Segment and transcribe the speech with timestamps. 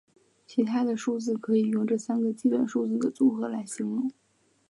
[0.47, 4.09] 其他的数字可以用这三个基本数字的组合来形容。